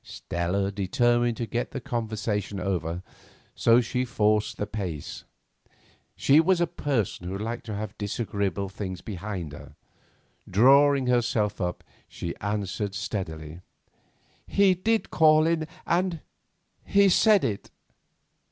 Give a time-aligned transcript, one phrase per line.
[0.03, 3.03] Stella determined to get the conversation over,
[3.53, 5.25] so she forced the pace.
[6.15, 9.75] She was a person who liked to have disagreeable things behind her.
[10.49, 13.61] Drawing herself up, she answered steadily:
[14.47, 17.69] "He did call in, and—he said it."